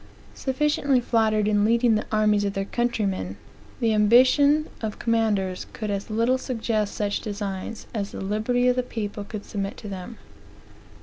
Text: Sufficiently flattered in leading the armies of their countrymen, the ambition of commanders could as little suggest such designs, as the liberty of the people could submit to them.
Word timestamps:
Sufficiently 0.33 0.99
flattered 0.99 1.47
in 1.47 1.63
leading 1.63 1.93
the 1.93 2.07
armies 2.11 2.43
of 2.43 2.53
their 2.53 2.65
countrymen, 2.65 3.37
the 3.79 3.93
ambition 3.93 4.67
of 4.81 4.97
commanders 4.97 5.67
could 5.73 5.91
as 5.91 6.09
little 6.09 6.39
suggest 6.39 6.95
such 6.95 7.19
designs, 7.21 7.85
as 7.93 8.09
the 8.09 8.19
liberty 8.19 8.67
of 8.67 8.75
the 8.77 8.81
people 8.81 9.23
could 9.23 9.45
submit 9.45 9.77
to 9.77 9.87
them. 9.87 10.17